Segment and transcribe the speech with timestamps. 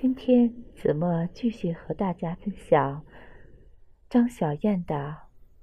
[0.00, 3.04] 今天子墨继续和大家分享
[4.08, 4.94] 张小燕的《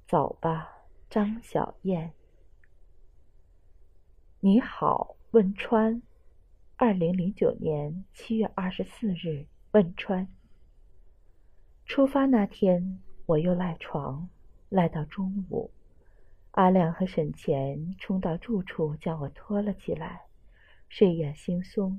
[0.06, 0.70] 走吧，
[1.08, 2.10] 张小燕》。
[4.40, 6.02] 你好，汶川，
[6.76, 10.28] 二零零九年七月二十四日，汶川。
[11.86, 14.28] 出发那天，我又赖床，
[14.68, 15.70] 赖到中午。
[16.50, 20.26] 阿亮和沈乾冲到住处，将我拖了起来，
[20.90, 21.96] 睡眼惺忪。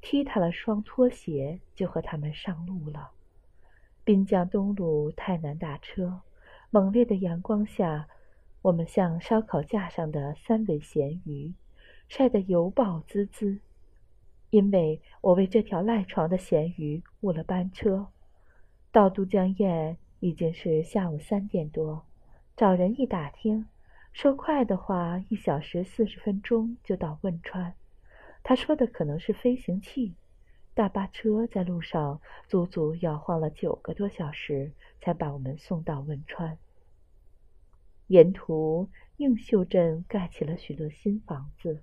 [0.00, 3.10] 踢踏了双拖鞋，就和他们上路了。
[4.02, 6.20] 滨江东路太难打车，
[6.70, 8.08] 猛烈的阳光下，
[8.62, 11.52] 我们像烧烤架上的三尾咸鱼，
[12.08, 13.60] 晒得油爆滋滋。
[14.50, 18.08] 因为我为这条赖床的咸鱼误了班车，
[18.90, 22.04] 到都江堰已经是下午三点多。
[22.56, 23.66] 找人一打听，
[24.12, 27.74] 说快的话一小时四十分钟就到汶川。
[28.42, 30.14] 他说的可能是飞行器。
[30.72, 36.56] 大巴车在路上足足摇晃了九个多小时，才把我们送到汶川。
[38.06, 41.82] 沿途映秀镇盖起了许多新房子，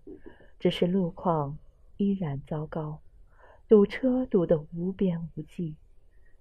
[0.57, 1.57] 只是路况
[1.97, 3.01] 依然糟糕，
[3.67, 5.75] 堵车堵得无边无际。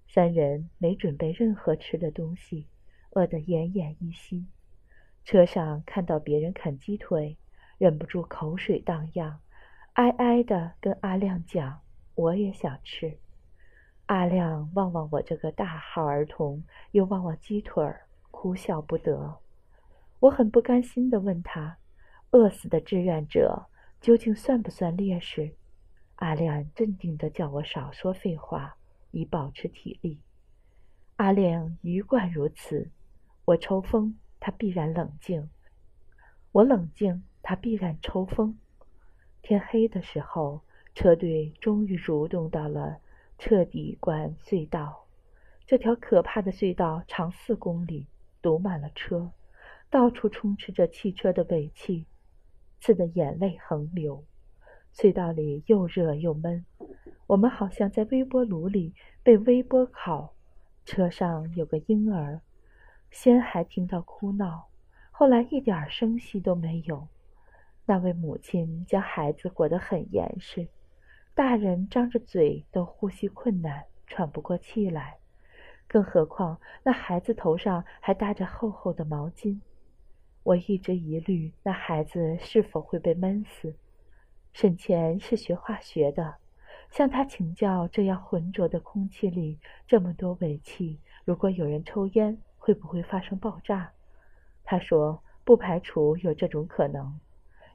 [0.07, 2.65] 三人没准备任何吃的东西，
[3.11, 4.45] 饿得奄奄一息。
[5.25, 7.37] 车上看到别人啃鸡腿，
[7.77, 9.41] 忍不住口水荡漾。
[9.97, 11.81] 哀哀的跟阿亮讲
[12.13, 13.17] ：“我也想吃。”
[14.05, 19.39] 阿亮望望我这个大号儿童，又望望鸡腿儿，哭笑不得。
[20.19, 21.79] 我很不甘心的问他
[22.29, 23.65] ：“饿死的志愿者
[23.99, 25.55] 究竟算不算烈士？”
[26.17, 28.77] 阿亮镇定的叫我少说废话，
[29.09, 30.21] 以保持体力。
[31.15, 32.91] 阿亮一贯如此，
[33.45, 35.49] 我抽风，他必然冷静；
[36.51, 38.59] 我冷静，他必然抽风。
[39.47, 40.59] 天黑的时候，
[40.93, 42.97] 车队终于蠕动到了
[43.37, 45.05] 彻底关隧道。
[45.65, 48.05] 这条可怕的隧道长四公里，
[48.41, 49.31] 堵满了车，
[49.89, 52.05] 到处充斥着汽车的尾气，
[52.81, 54.21] 刺得眼泪横流。
[54.93, 56.65] 隧道里又热又闷，
[57.25, 60.33] 我们好像在微波炉里被微波烤。
[60.83, 62.41] 车上有个婴儿，
[63.11, 64.67] 先还听到哭闹，
[65.09, 67.07] 后来一点声息都没有。
[67.89, 70.67] 那位母亲将孩子裹得很严实，
[71.33, 75.19] 大人张着嘴都呼吸困难，喘不过气来，
[75.87, 79.61] 更何况那孩子头上还搭着厚厚的毛巾。
[80.43, 83.73] 我一直疑虑那孩子是否会被闷死。
[84.51, 86.35] 沈乾是学化学的，
[86.91, 93.93] 向他请教：这样浑浊的空气里这么多尾气，如果有人抽烟，会不会发生爆炸？
[94.65, 97.17] 他说不排除有这种可能。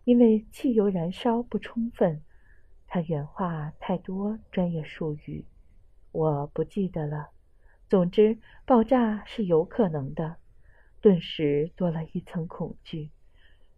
[0.04, 2.22] 因为汽油燃烧不充分，
[2.88, 5.44] 他原话太多专业术语，
[6.10, 7.30] 我不记得了。
[7.88, 10.36] 总之，爆炸是有可能的。
[11.00, 13.10] 顿时多了一层恐惧，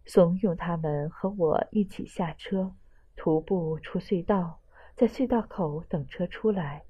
[0.05, 2.73] 怂恿他们和我一起下车，
[3.15, 4.59] 徒步出隧道，
[4.95, 6.83] 在隧道口等车出来，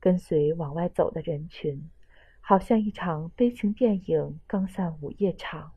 [0.00, 1.90] 跟随往外走的人群，
[2.40, 5.72] 好像一场悲情电影刚散午夜场，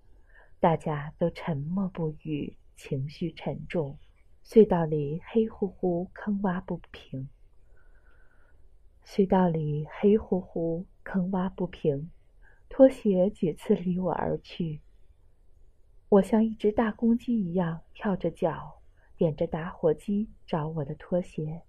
[0.59, 2.55] 大家都沉默不语。
[2.83, 3.99] 情绪沉重，
[4.43, 7.29] 隧道里黑乎乎，坑洼不平。
[9.05, 12.09] 隧道里黑乎乎，坑洼不平，
[12.69, 14.81] 拖鞋几次离我而去。
[16.09, 18.81] 我像一只大公鸡一样跳着脚，
[19.15, 21.61] 点着打火机找我的拖鞋，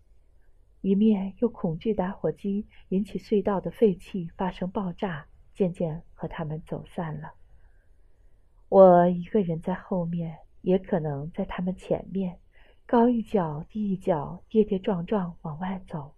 [0.80, 7.34] 一面又恐惧打火机引起隧道的废气发生爆炸，渐渐和他们走散了。
[8.70, 10.38] 我一个人在后面。
[10.62, 12.38] 也可能在他们前面，
[12.86, 16.14] 高一脚低一脚，跌跌撞撞往外走。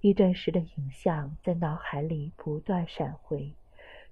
[0.00, 3.54] 地震时的影像在脑海里不断闪回，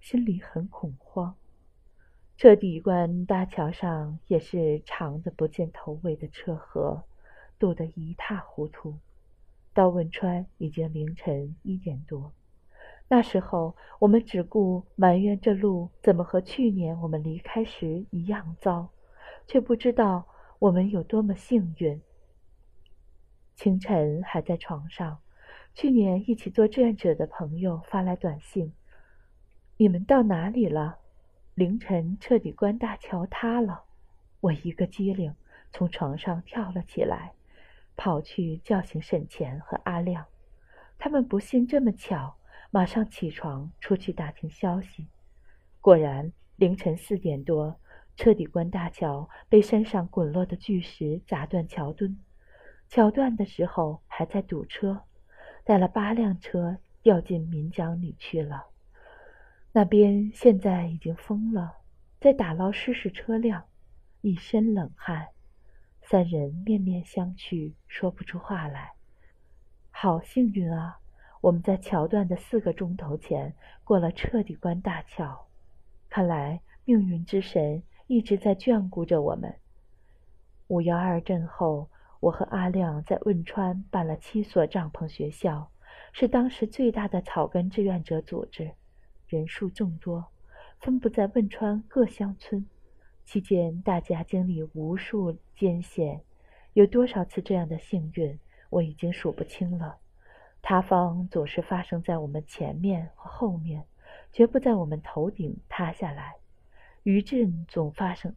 [0.00, 1.34] 心里很恐慌。
[2.38, 7.04] 彻底关大桥上也是长的不见头尾的车河，
[7.58, 8.96] 堵得一塌糊涂。
[9.74, 12.32] 到汶川已经凌晨一点多，
[13.08, 18.91] 那时候我们只顾埋怨这路怎么和去年我们离开时一样糟。
[19.46, 20.26] 却不知道
[20.58, 22.00] 我们有多么幸运。
[23.54, 25.18] 清晨还在床上，
[25.74, 28.72] 去年一起做志愿者的朋友发来短信
[29.76, 30.98] ：“你们到哪里了？”
[31.54, 33.84] 凌晨彻底关大桥塌了，
[34.40, 35.34] 我一个机灵，
[35.70, 37.34] 从床上跳了起来，
[37.94, 40.24] 跑去叫醒沈乾和阿亮。
[40.98, 42.36] 他们不信这么巧，
[42.70, 45.06] 马上起床出去打听消息。
[45.80, 47.76] 果然，凌晨四点多。
[48.16, 52.18] 彻底关大桥被山上滚落的巨石砸断桥墩，
[52.88, 55.02] 桥断的时候还在堵车，
[55.64, 58.66] 带了八辆车掉进岷江里去了。
[59.72, 61.78] 那边现在已经封了，
[62.20, 63.64] 在打捞失事车辆，
[64.20, 65.28] 一身冷汗。
[66.02, 68.92] 三人面面相觑，说不出话来。
[69.90, 70.98] 好幸运啊！
[71.40, 75.48] 我们在桥段的四个钟头前过了彻底关大桥，
[76.08, 77.82] 看来命运之神
[78.12, 79.54] 一直在眷顾着我们。
[80.66, 81.88] 五幺二震后，
[82.20, 85.70] 我和阿亮在汶川办了七所帐篷学校，
[86.12, 88.70] 是当时最大的草根志愿者组织。
[89.26, 90.22] 人数众多，
[90.78, 92.66] 分布在汶川各乡村。
[93.24, 96.20] 期间，大家经历无数艰险，
[96.74, 98.38] 有多少次这样的幸运，
[98.68, 99.96] 我已经数不清了。
[100.60, 103.82] 塌方总是发生在我们前面和后面，
[104.30, 106.34] 绝不在我们头顶塌下来。
[107.02, 108.34] 余震总发生，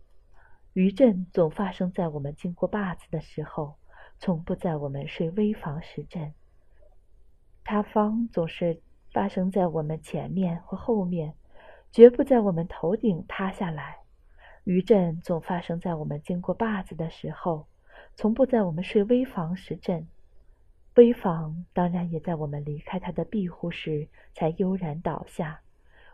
[0.73, 3.75] 余震总发生在我们经过坝子的时候，
[4.19, 6.33] 从不在我们睡危房时震。
[7.63, 8.81] 塌方总是。
[9.12, 11.35] 发生在我们前面或后面，
[11.89, 14.00] 绝不在我们头顶塌下来。
[14.65, 17.65] 余震总发生在我们经过坝子的时候，
[18.18, 20.06] 从不在我们睡危房时震。
[20.95, 25.61] 危房当然也在我们离开它的庇护时才悠然倒下。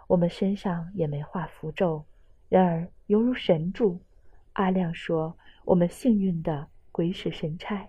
[0.05, 2.05] 我们身上也没画符咒，
[2.51, 4.01] 然而犹如神助。
[4.51, 7.87] 阿亮说：“我们幸运的鬼使神差。”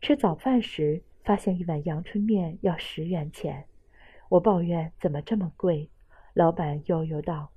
[0.00, 3.66] 吃早饭时，发现一碗阳春面要十元钱。
[4.30, 5.90] 我抱怨怎么这么贵，
[6.32, 7.50] 老板悠悠道：“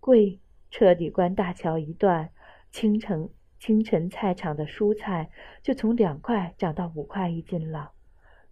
[0.00, 0.38] 贵，
[0.70, 2.28] 彻底关大桥一段，
[2.70, 5.30] 清晨清晨菜场的蔬菜
[5.62, 7.92] 就从两块涨到五块一斤了。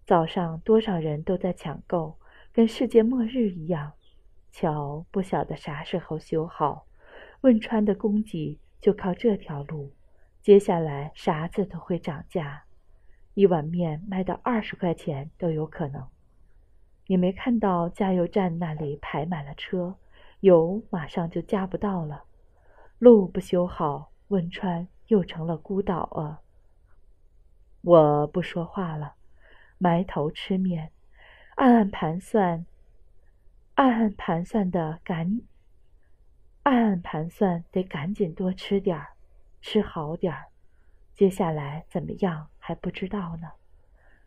[0.07, 2.17] 早上多少人都在抢购，
[2.55, 3.93] 跟世界末日一样。
[4.51, 6.87] 桥不晓得啥时候修好，
[7.43, 9.93] 汶川的供给就靠这条路。
[10.41, 12.65] 接下来啥子都会涨价，
[13.35, 16.09] 一碗面卖到二十块钱都有可能。”
[17.09, 19.97] 你没看到加油站那里排满了车，
[20.41, 22.25] 油马上就加不到了。
[22.99, 26.41] 路不修好，汶川又成了孤岛啊！
[27.83, 29.15] 我不说话了，
[29.79, 30.93] 埋头吃面，
[31.57, 32.65] 暗暗盘算，
[33.75, 35.41] 暗暗盘算的赶，
[36.65, 39.09] 暗暗盘算得赶紧多吃点儿，
[39.61, 40.47] 吃好点儿。
[41.15, 43.49] 接下来怎么样还不知道呢。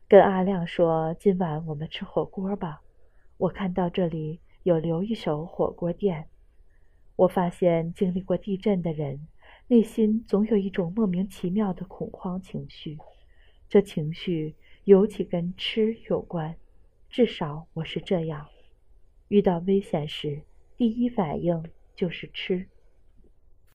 [0.08, 2.82] 跟阿亮说：“今晚我们吃火锅吧。”
[3.38, 6.28] 我看到这里有留一手火锅店。
[7.16, 9.28] 我发现经历过地震的人，
[9.68, 12.98] 内心总有一种莫名其妙的恐慌情绪。
[13.70, 16.56] 这情绪尤其跟吃有关，
[17.10, 18.46] 至少我是这样。
[19.30, 20.44] 遇到危险时，
[20.78, 21.64] 第一反应
[21.96, 22.70] 就是吃。